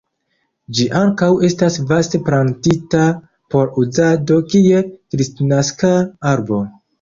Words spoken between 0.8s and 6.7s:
ankaŭ estas vaste plantita por uzado kiel kristnaska arbo.